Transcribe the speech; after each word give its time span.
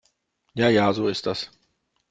Ja 0.55 0.67
ja, 0.69 0.91
so 0.93 1.07
ist 1.07 1.27
das. 1.27 1.51